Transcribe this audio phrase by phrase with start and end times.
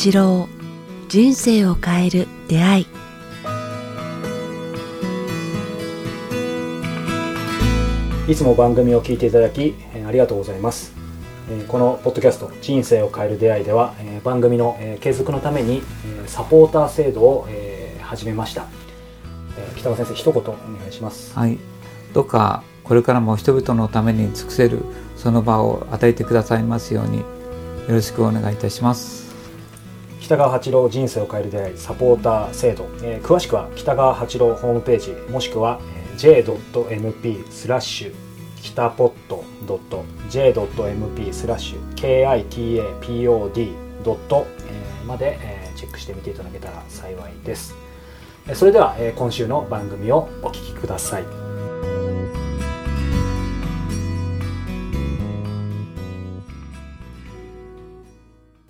[0.00, 0.48] 八郎
[1.08, 2.86] 人生を変える出会い。
[8.28, 10.92] いつも番組を聞いていただきえーありがとうございます。
[11.50, 18.66] えーこのポッドキャスト「人生を変える出会い」ではえー番組のえー継続のためにえーサポーター制度をえー始めました。
[19.58, 20.54] えー北川先生一言お願
[20.88, 21.36] いします。
[21.36, 21.58] はい、
[22.12, 24.78] どうかこれからも人々のために尽くせる
[25.16, 27.24] その場を与えてくださいますようによ
[27.88, 29.27] ろしくお願いいたします。
[30.28, 35.80] 北川八郎人生を変える出会いサポーター制度、えー詳しくは北川八郎ホームページもしくは
[36.18, 38.14] j.mp スラッシュ
[38.60, 39.42] 北ポット
[40.28, 43.72] .j.mp スラッシュ kitapod
[44.04, 44.46] ドット
[45.06, 45.38] まで
[45.76, 47.74] チェックしてみていただけたら幸いです。
[48.52, 51.24] それでは今週の番組をお聞きください。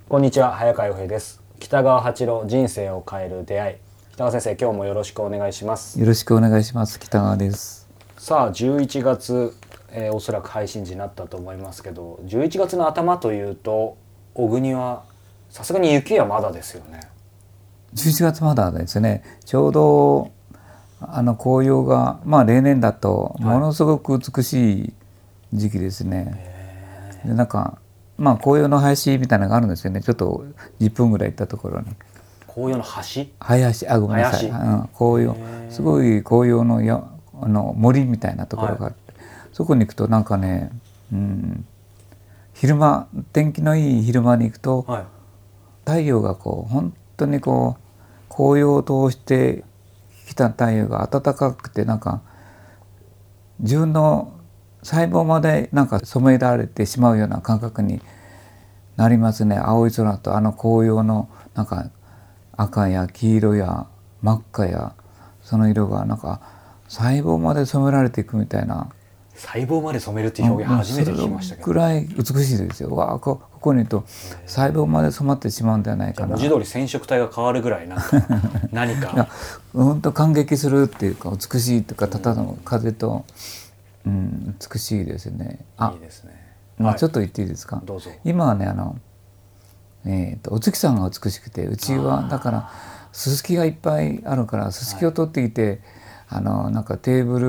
[0.08, 1.47] こんにちは早川洋平です。
[1.68, 3.76] 北川八郎人生を変える出会い
[4.14, 6.98] 北川先生今日もよろしくお願いしますよろしくお願いします。
[6.98, 7.86] 北川です。
[8.16, 9.54] さあ11月、
[9.90, 13.98] えーおそらく配信時になったと思いますけど11月の頭というと
[14.32, 15.02] 小国は
[15.50, 17.02] さすがに雪はまだですよね
[17.94, 19.22] 11月まだですね。
[19.44, 20.30] ちょうど
[21.02, 24.92] あの紅葉がまあ例年だとものすごく美しい
[25.52, 27.20] 時期ですね。
[27.26, 27.76] でなんか
[28.18, 30.02] まあ紅葉の林みたいなのがあるんですよね。
[30.02, 30.44] ちょっと
[30.80, 31.86] 10分ぐらい行ったところに。
[32.46, 33.26] 紅葉の橋？
[33.40, 33.88] 林？
[33.88, 34.70] あごめんなさい、林。
[34.70, 35.36] うん、紅葉。
[35.70, 37.02] すごい紅葉のや
[37.40, 39.14] あの森みたいなところがあって、
[39.52, 40.70] そこに行くとなんかね、
[41.12, 41.64] うん、
[42.52, 45.04] 昼間天気のいい昼間に行くとはい。
[45.84, 49.64] 太陽がこう本当にこう紅葉を通して
[50.26, 52.20] きた太陽が暖かくてなんか
[53.60, 54.37] 自分の
[54.88, 58.00] 細胞までなんか染められてしまうような感覚に
[58.96, 59.58] なりますね。
[59.58, 61.90] 青い空とあの紅葉のなんか
[62.56, 63.86] 赤や黄色や
[64.22, 64.94] 真っ赤や
[65.42, 66.40] その色がなんか
[66.88, 68.90] 細胞まで染められていくみたいな。
[69.34, 71.66] 細胞まで染めるっていう表現初めて聞きましたけど。
[71.66, 72.88] それぐらい美しいですよ。
[72.96, 74.04] わあこここにと
[74.46, 76.28] 細胞まで染まってしまうんではないかな。
[76.28, 78.10] 文字通り染色体が変わるぐらいなんか
[78.72, 79.28] 何か。
[79.74, 83.26] 本当感激するっていうか美しいというかただの風と、
[84.08, 85.64] うん、美しいですね。
[85.76, 86.32] あいいですね。
[86.78, 86.98] まあ、はい。
[86.98, 87.82] ちょっと言っていいですか？
[87.84, 88.10] どうぞ。
[88.24, 88.98] 今はねあの、
[90.06, 92.70] えー、とお月さんが美しくてうちはだから
[93.12, 95.80] すすきがいっぱいあるからすすきを取ってきて、
[96.28, 97.40] あのなんかテーブ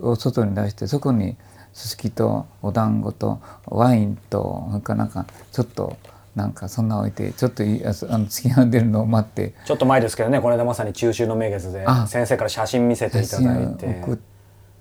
[0.00, 1.36] ルを外に出してそこに
[1.72, 5.96] すすきとお団子とワインとそれからなんかちょっと
[6.34, 9.54] なんかそんな置いてちょっといあの月が出るのを待って。
[9.64, 14.02] ちょっと前ですけどねこの間まさに中秋の名月であ先生から写真見せていただいて。
[14.04, 14.18] 送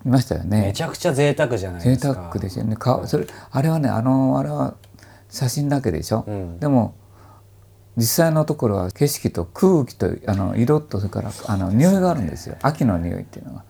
[0.05, 0.61] りましたよね。
[0.61, 2.13] めちゃくちゃ贅沢じゃない贅ですか。
[2.13, 2.75] 沢ですよね。
[2.75, 4.75] かそれあれはねあのあれは
[5.29, 6.59] 写真だけでしょ、うん。
[6.59, 6.95] でも
[7.95, 12.55] 実際のところは景色と空気とあの色とそれからあの匂いがあるんですよ。
[12.61, 13.63] 秋の匂いっていうのが。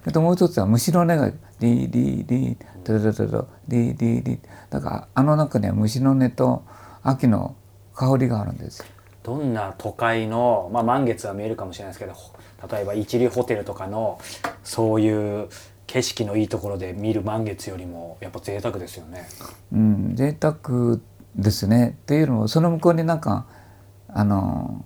[0.00, 4.38] それともう一つは虫の音がリーリーリードドドドリーリーリー
[4.70, 6.64] だからあの中には虫の音と
[7.02, 7.56] 秋の
[7.94, 8.86] 香りがあるんですよ。
[9.24, 12.32] どんな都会の、まあ、満月は見えるかもしれないですけどほ
[12.72, 14.20] 例えば一流ホテルとかの
[14.62, 15.48] そういう
[15.86, 19.26] 景色のいいところで見る満月よりもやっぱ贅沢ですよね。
[19.72, 20.98] うん、贅沢
[21.36, 23.46] ですねっていうのもその向こうになんか
[24.08, 24.84] あの、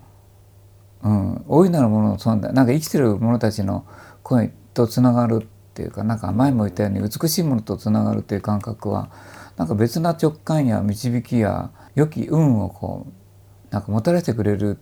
[1.03, 3.85] うん、大いなるものの存在なんか生きてる者たちの
[4.23, 9.09] 声とつながるっていうかなんか前も言ったように美しいものとつながるっていう感覚は
[9.57, 14.77] なんか別な直感や導きや良き運をこうなんかもたらしてくれる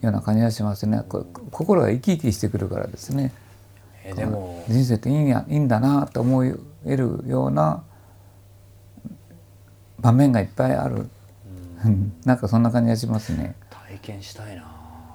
[0.00, 1.02] ような感じがしますね。
[1.08, 3.32] こ心が生き生きしてくるからですね。
[4.08, 7.82] えでも人生っていいんやいいんだなと思えるような
[9.98, 11.08] 場面がいっぱいある、
[12.24, 13.56] なんかそんな感じがしますね。
[13.70, 14.64] 体験したいな。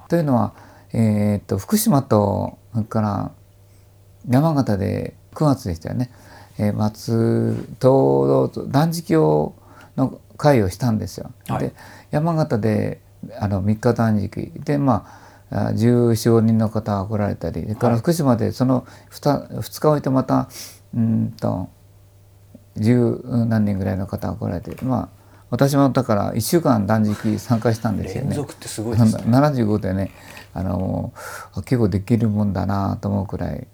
[0.08, 0.52] というのは、
[0.92, 3.30] えーっと福島とそれから
[4.28, 6.10] 山形で9月でしたよね、
[6.58, 9.54] えー、松と断食を
[9.96, 11.30] の会をしたんですよ。
[11.48, 11.74] はいで
[12.10, 13.00] 山形で
[13.38, 15.21] あの3日断食でまあ
[15.52, 20.48] あ14人の方が来られたりそれから福島でその 2, 2日置いてまた
[20.94, 21.68] うんと
[22.76, 28.30] 十何人ぐらいの方が来られてまあ私もだから1週間断食参加したんですよね。
[28.30, 29.24] 連続ってすごいですね。
[29.28, 30.10] 75でね
[30.54, 31.12] あの
[31.66, 33.66] 結構できるもんだなと思うくらい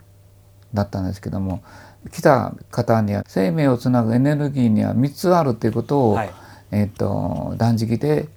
[0.74, 1.62] だったんですけども
[2.10, 6.30] 来た方には生命をつなぐエネルギーには3つあるっていうことを、はい
[6.70, 8.28] えっと断食で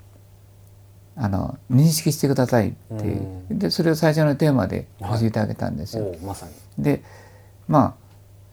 [1.23, 3.21] あの認識してくださいって
[3.51, 6.05] でそれを最初のテーマで教えてあげたんですよ。
[6.05, 6.83] おうまさに。
[6.83, 7.03] で
[7.67, 7.95] ま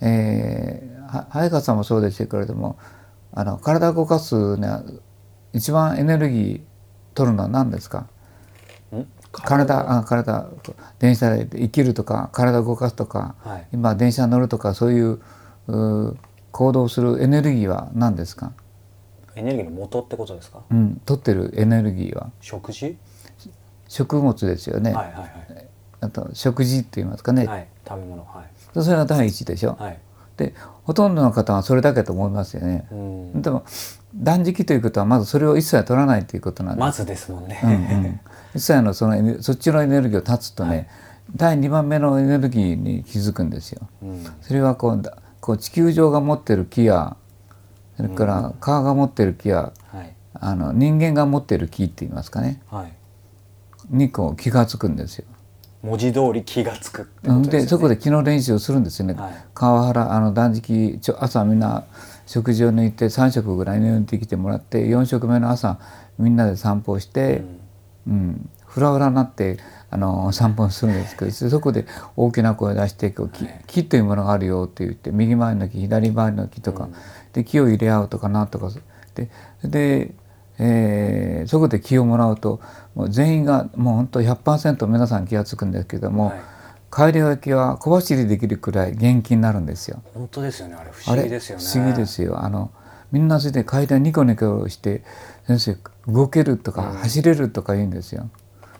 [0.02, 2.78] あ、えー、は早川さんもそうでしたけれども
[3.32, 4.82] あの体を動かすには
[5.54, 6.62] 一番エネルギ
[7.14, 8.06] 取るのは何ですか？
[8.94, 9.06] ん？
[9.32, 10.46] 体あ体
[10.98, 13.66] 電車で生きるとか体を動かすとか、はい。
[13.72, 15.20] 今電車に乗るとかそういう
[15.68, 16.16] う
[16.52, 18.52] 行動するエネルギーは何ですか、
[19.38, 20.62] エネルギーの元ってことですか？
[20.70, 22.30] うん、取ってるエネルギーは。
[22.40, 22.96] 食事？
[23.88, 25.68] 食物ですよね、はいはい
[26.00, 27.58] あと食事って言いますかね、はい。
[27.58, 28.24] はい食べ物。
[28.24, 28.82] はい。
[28.84, 29.98] それが第一でしょ、はい。
[30.36, 30.54] で
[30.84, 33.42] ほとんどの方はそれだけと思いますよね、うん。
[33.42, 33.64] でも
[34.14, 36.80] 断食ということはまずそれを一切取らないということなんです。
[36.80, 38.20] まずですもんね、うんうん、
[38.54, 40.88] 一切のそのそっちのエネルギーを断つとね、はい。
[41.34, 43.88] 第2番目のエネルギーに気づくんですよ。
[44.02, 44.24] うん。
[44.40, 47.16] それはこうだこう地球上が持ってる木や
[47.98, 50.14] それから川が持ってる木やはい。
[50.34, 52.62] あの人間が持ってる木って言いますかね。
[52.70, 52.92] はい。
[53.90, 55.24] にこう気がつくんですよ。
[55.82, 57.62] 文字通り気がつくってうんことでね。
[57.64, 59.14] でそこで木の練習をするんですよね。
[59.14, 59.32] はい。
[59.52, 61.86] 川原あの断食ちょ朝みんな
[62.26, 65.80] 食事を抜いて3食ぐらい抜いてきてもらって4食目の朝
[66.18, 67.42] みんなで散歩して、
[68.06, 69.58] うん、フラフラになって
[69.90, 71.86] あの散歩するんですけどそこで
[72.16, 73.64] 大きな声を出して木はい。
[73.66, 76.88] 木というものがあるよって言って右回りの木左回りの木とか、
[77.32, 78.70] で木を入れ合うとかなんとか
[79.14, 79.30] で
[79.64, 80.14] で、
[80.58, 82.60] えーそこで木をもらうと
[82.94, 86.40] もう全員がもう本当100%皆さん気が付くんですけども、はい。
[86.90, 90.02] 帰りがけは小走りできるくらい元気になるんですよ。
[90.14, 90.90] 本当ですよねあれ。
[90.90, 91.64] 不思議ですよね。
[91.64, 92.42] 不思議ですよ。
[92.42, 92.70] あの
[93.12, 95.02] みんなそれで階段ニコニコして
[95.46, 95.76] 先生
[96.06, 98.28] 動けるとか走れるとか言うんですよ、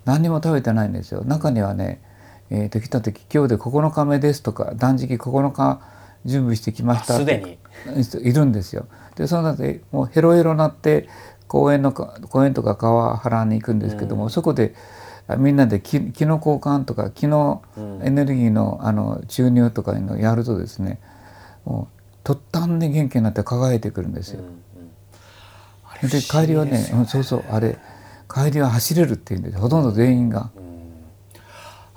[0.08, 1.22] 何にも食べてないんですよ。
[1.24, 2.00] 中にはね、
[2.48, 5.80] えーと来た時今日で9日目ですとか断食9日
[6.24, 8.28] 準備してきましたあすでに？
[8.28, 8.86] いるんですよ。
[9.16, 11.10] でその中でもうヘロヘロになって
[11.46, 14.74] 公園のか公園とか川原に行くんですけども、そこで
[15.26, 17.62] あみんなで気気の交換とか気の
[18.02, 21.00] エネルギーのあの注入とかいうのをやるとですね
[21.66, 24.42] もう途端に元気になって輝いてくるんですよ。
[25.84, 27.78] あれで不思議帰りはねですようんそうそうあれ
[28.28, 30.50] 帰りは走れるっていうんですほとんど全員が。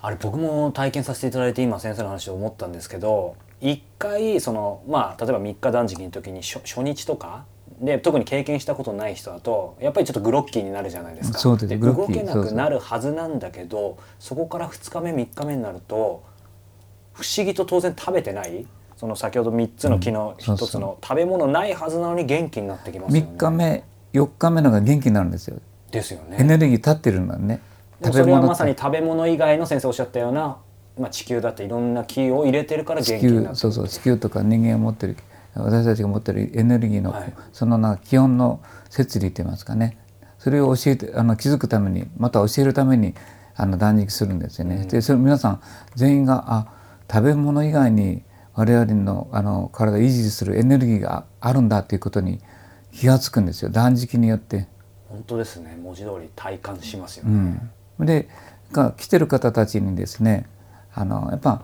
[0.04, 7.46] あれ僕も体験させていただいて今先生の話を思ったんですけど一回そのまあ例えば3日断食の時に初初日とか
[7.80, 11.38] で特に経験したことない人だとやっぱりちょっとグロッキーになるじゃないですか。
[11.38, 16.24] そうですグロッ動けなくなるはずなんだけどそこから2日目3日目になると
[17.14, 18.66] 不思議と当然食べてない
[18.98, 23.32] その先ほど3つの木のそうそう1つの食べ物ないはずなのに元気になってきますよね。
[23.36, 23.84] 3日目
[24.14, 25.60] 4日目のが元気になるんですよ。
[25.92, 26.38] ですよね。
[26.40, 27.62] エネルギー立ってるのはね。
[28.02, 30.58] でもそれはまさに食べ物以外の先生おっしゃったような、
[30.98, 35.18] まあ、地球だっていろんな木を入れてるから元地気になそうそう地球とか人間が持ってる
[35.54, 39.98] 私たちが持ってるエネルギーの、はいそのな基本の摂理って言いますかね
[40.40, 43.14] それを教えてあの気づくためにまた教えるために
[43.56, 44.86] あの断食するんですよね。
[44.86, 45.62] でそれ皆さん
[45.96, 46.74] 全員があ
[47.12, 48.24] 食べ物以外に
[48.56, 52.40] 我々のあの体を維持するエネルギーがあるんだということに
[52.92, 54.68] 気が付くんですよ断食によって。
[55.12, 57.62] 本当ですね文字通り体感しますようね。
[58.00, 58.30] ん、で
[58.72, 60.48] が来てる方たちにですね
[60.94, 61.64] あのやっぱ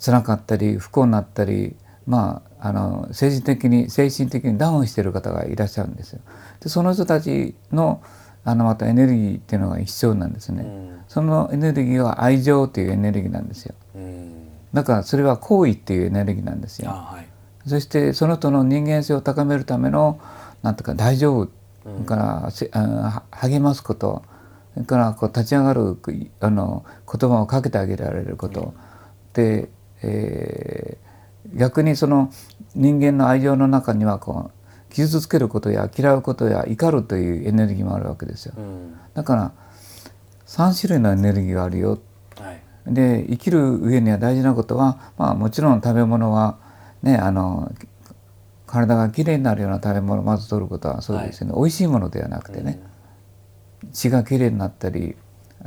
[0.00, 1.76] 辛かったり不幸になったり
[2.06, 6.20] まああの精神的に精神的にダウンしてる方がいらっしゃるんですよ。
[6.60, 8.02] でその人たちの
[8.44, 10.62] あのまたエネルギーっていうのが必要なんですね。
[10.62, 13.74] うんそのエネルギーは愛情というエネルギーなんですよ。
[13.94, 16.90] うんだからそれは好意っていうエネルギーなんですよ。
[16.90, 17.26] あはい
[17.66, 20.20] そしてその人の人間性を高めるための
[20.62, 21.50] なんとか大丈夫
[21.94, 24.22] それからせあは励ますこと
[24.74, 25.96] それからこう立ち上がる
[26.40, 28.74] あの言葉をかけてあげられること、
[29.32, 29.70] で、
[30.02, 31.06] えー
[31.54, 32.30] 逆にその
[32.74, 38.54] 人間の愛情の中にはこう傷つけることや嫌うことや怒るというエネルギーもあるわけですよ。
[38.56, 38.96] うん。
[39.14, 39.52] だから
[40.46, 41.98] 3種類のエネルギーがあるよ。
[42.38, 42.62] はい。
[42.86, 46.58] で生きる上には大事なことは、まあ、もちろん食べ物は
[47.02, 47.72] ねあの
[48.66, 52.80] 体がきれいになるような食べ物をまず取ることはそうですよね、美味しいものではなくてね、
[53.92, 55.16] 血がきれいになったり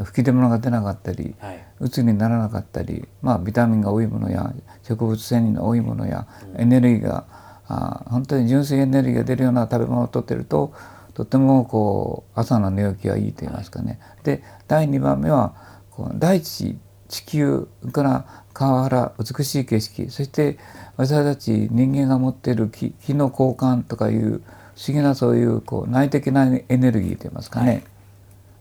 [0.03, 1.65] 吹き出物が出なかったりはい。
[1.79, 4.53] うつにならなかったり、まあ、ビタミンが多いものや
[4.83, 6.27] 植物繊維の多いものや、
[6.57, 7.25] エネルギーが
[7.67, 10.73] あ本当に純粋エネルギーが出るような食べ物をとってると
[11.13, 13.99] とてもこう朝の寝起きがいいと言いますかね。
[14.23, 15.53] で第2番目は
[15.91, 16.77] こう大地
[17.09, 20.57] 地球から川原美しい景色そして
[20.95, 27.67] 私たち人間が持っている気気の交換とかいう不思議なそういうこう内的なエネルギーと言いますかね。
[27.67, 27.83] はい。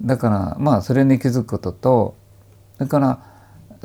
[0.03, 2.17] だからまあそれに気づくことと
[2.79, 3.23] それから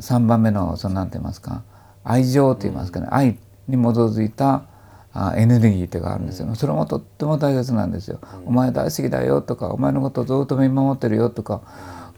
[0.00, 1.62] 3番目のその何て言いますか
[2.04, 4.64] 愛情と言いますかね、愛に基づいた
[5.12, 11.62] あエネルギーっていうのがあるんですよ、それもとっても大切なんですよ、お前大好きだよとかお前のことをずっと見守ってるよとか、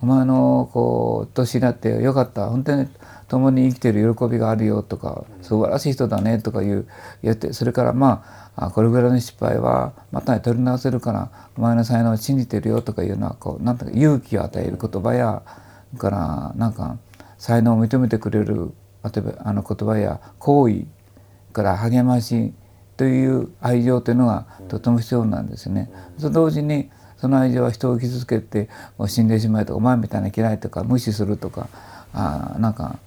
[0.02, 2.88] お前のこう年だってよかった本当に
[3.28, 6.86] 共に生きてる喜びがあるよとか素晴らしい人だねとかいう
[7.22, 8.24] 言ってそれからま
[8.54, 15.42] あこれぐらいの失敗はまた取り直せるからお前の才能を信じてるよとかいうのはこうなんとか勇気を与える言葉や
[15.98, 16.98] からなんか
[17.38, 18.72] 才能を認めてくれる
[19.04, 20.86] 例えばあの言葉や行為
[21.52, 22.52] から励まし
[22.96, 25.90] という愛情というのがとても必要なんですね。
[26.20, 28.68] と同時にその愛情は人を傷つけて
[29.06, 31.68] 死んでしまいとかお前みたいな嫌いとか無視するとか
[32.12, 32.98] あなんか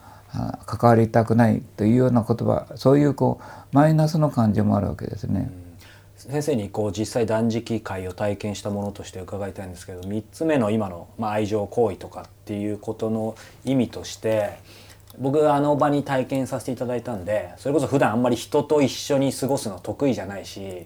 [0.66, 5.50] 関わりたくないというような言葉そういうこうマイナスの感情もあるわけですね。
[6.18, 14.60] 先生にこう実際断食会を体験したものとして伺いたいんですけど3つ目の今の、まあ、愛情行為とかっていうことの意味として
[15.18, 20.86] 僕があの場に体験させていただいたんでそれこそ普段あんまり人と一緒に過ごすの得意じゃないし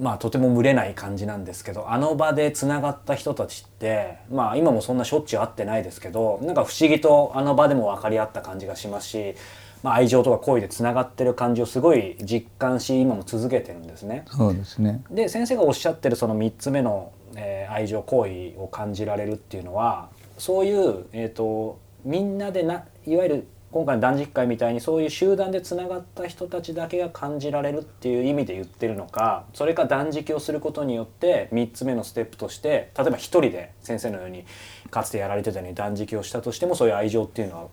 [0.00, 9.34] まあとても群れない感じなんですけどあの場でつながった人たちってまあ今もそんなしょっちゅう会ってないですけどなんか不思議とあの場でも分かり合った感じがしますし、
[9.82, 14.24] まあ、愛情とか恋でつながってる感じをすごい実感し今も続けてるんですね。
[14.28, 34.44] そうですねで先生がおっしゃってるその3つ目の、えー、愛情行為を感じられるっていうのはそういう、えーと、みんなでないわゆる今回の断食会みたいにそういう集団でつながった人たちだけが感じられるっていう意味で言ってるのかそれか断食をすることによって3つ目のステップとして例えば一人で先生のように
[34.90, 37.68] かつてやられてたように断食をしたとしてもそういう愛情っていうのは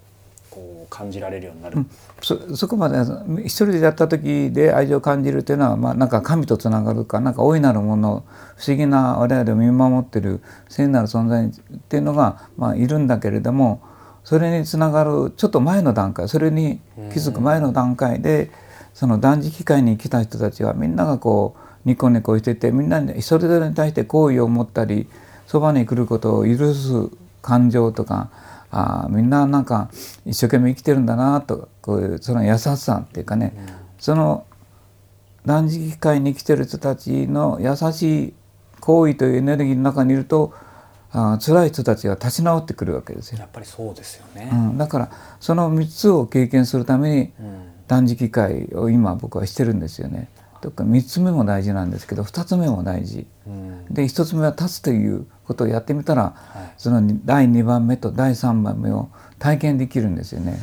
[0.56, 1.90] こう感じられるようになる、うん、
[2.22, 2.98] そそこまで
[3.42, 8.26] 一人でやった時で愛情を感じるというのは、まあ、なんか神とつながるかなんか大いなるもの
[8.58, 13.82] 不思議な我々を見守ってる聖なる存在っていうのが、まあ、いるんだけれども
[14.26, 16.82] それにつながるちょっと前の段階それに
[17.14, 18.52] 気づく前の段階で
[18.94, 25.08] その断食会に来た人たちはみんながこうニコニコしててみんなそれぞれに対して好意を持ったり
[25.46, 27.10] そばに来ることを許す
[27.44, 28.32] 感情とか
[28.72, 29.90] あみんななんか
[30.26, 33.54] 一生懸命生きてるんだなとかこういうその優しさっていうかね、
[34.00, 34.46] その
[35.46, 38.34] 断食会に来てる人たちの優しい
[38.80, 40.54] 行為というエネルギーの中にいると
[41.18, 43.40] あ辛い人たちが立ち直ってくるわけですよ。
[43.40, 47.32] やっぱりそうですよね、うん、だからその3つを経験するために
[47.88, 50.28] 断食会を今僕はしてるんですよね。
[50.62, 53.28] とか3つ目も大事なんですけど2つ目も大事。
[53.48, 60.60] うん、で1つ目は立つということをやってみたら、はい、その第2番目と第3番目を体験できるんですよね。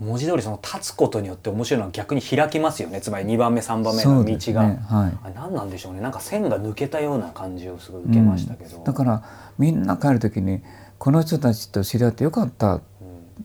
[0.00, 3.00] 文字通りその立つことによって面白いのは逆に開きますよね。
[3.00, 6.00] つまり2番目3番目の道が、ねはい、あれ何なんでしょうね。
[6.00, 9.22] なんか線が抜けたような感じをすごい受けましたけど、うん、だから
[9.58, 10.62] みんな帰る時に
[10.98, 12.80] この人たちと知り合ってよかった、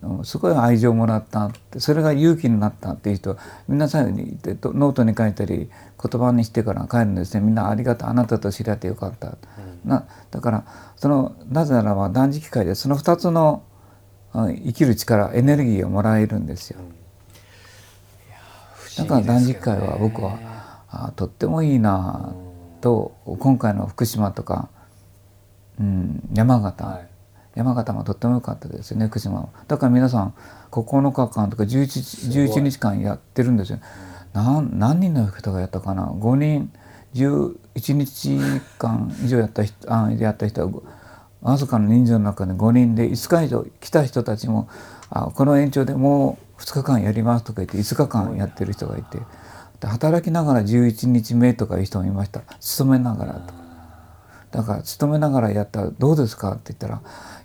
[0.01, 3.37] うん、すごい愛情もらったってそれが勇気になったっていう人
[3.67, 5.69] みんな最後にノートに書いたり
[6.01, 7.41] 言葉にしてから帰るんですね。
[7.41, 8.09] みんなありがとう。
[8.09, 10.65] あなたと知り合ってよかった、うん、なだから
[10.95, 13.63] そのなぜならば断食会でその2つの
[14.33, 16.79] 生きる力エネルギーをもらえるんですよ。
[18.97, 20.37] だから断食会は僕は
[20.89, 22.33] あとってもいいな
[22.81, 24.69] と今回の福島とか、
[25.79, 27.07] うん、山形、はい、
[27.55, 29.49] 山形もとっても良かったですよね福島は。
[29.67, 30.33] だから皆さん
[30.71, 33.79] 9日間とか 11, 11日間やってるんですよ。
[34.33, 36.71] 何何人の人がやったかな？5人
[37.13, 38.39] 11日
[38.77, 40.81] 間以上やった人あやった人は
[41.41, 44.67] わずかな人数の中で5人で5日以上来た人たちも
[45.09, 49.19] あこの延長でもう2日間やりますとか言って5日間やってる人がいて
[49.81, 53.53] 働きながら11日目とかいう人もいました勤めながらと
[54.51, 57.01] だから勤めながらやったらどうですかって言ったら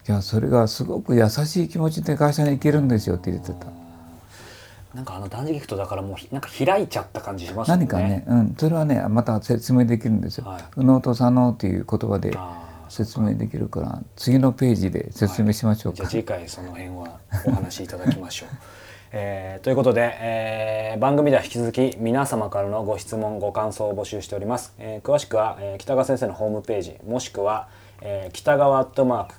[0.08, 3.66] いやそれがすごく優しい気持ちで会社に行けるんですよって言ってた。
[4.94, 7.76] なんかあの断食とだからもうなんか開いちゃった感じしますね。
[7.78, 10.46] 何かね、うん、それはねまた説明できるんですよ。
[10.46, 12.38] はい、右脳と左脳っていう言葉で
[12.94, 18.48] 説明できるから次のページで説明しましょうか、はい、じゃ次回その辺はお話しいただきましょう。
[19.16, 27.68] えー、ということで、えー、番組では引き続き皆様からのご質問ご感想を募集しております、えー、詳しくは、えー、北川先生のホームページもしくは、
[28.00, 29.34] えー、北川アットマーク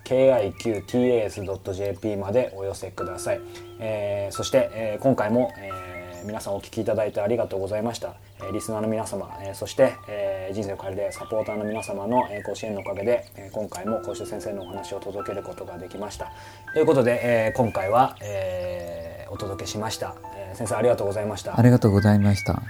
[0.69, 3.41] KIQTAS.jp までお寄せください、
[3.81, 5.94] えー、そして、えー、今回も、えー
[6.25, 8.15] 皆さんお聞きいただいてありがとうございました、
[8.47, 16.31] えリスナーの皆様、えそして、え人生を変えるでサポーターの皆様の、えご支援のおかげで、え今回もこうして先生のお話を届けることができました。
[16.73, 21.57] ということで、え今回は、えお届けしました、え先生ありがとうございました。
[21.57, 22.61] ありがとうございました。